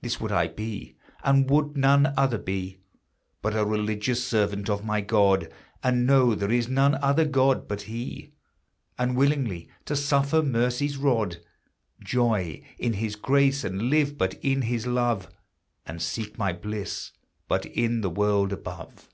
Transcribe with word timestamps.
This 0.00 0.20
would 0.20 0.32
I 0.32 0.48
be, 0.48 0.96
and 1.22 1.48
would 1.48 1.76
none 1.76 2.12
other 2.16 2.38
be, 2.38 2.80
But 3.40 3.54
a 3.54 3.64
religious 3.64 4.26
servant 4.26 4.68
of 4.68 4.84
my 4.84 5.00
God; 5.00 5.48
And 5.80 6.04
know 6.08 6.34
there 6.34 6.50
is 6.50 6.66
none 6.66 6.96
other 6.96 7.24
God 7.24 7.68
but 7.68 7.82
he. 7.82 8.32
And 8.98 9.16
willingly 9.16 9.70
to 9.84 9.94
suffer 9.94 10.42
mercy's 10.42 10.96
rod, 10.96 11.36
Joy 12.02 12.64
in 12.78 12.94
his 12.94 13.14
grace, 13.14 13.62
and 13.62 13.82
live 13.82 14.18
but 14.18 14.34
in 14.42 14.62
his 14.62 14.88
love, 14.88 15.28
And 15.86 16.02
seek 16.02 16.36
my 16.36 16.52
bliss 16.52 17.12
but 17.46 17.64
in 17.64 18.00
the 18.00 18.10
world 18.10 18.52
above. 18.52 19.08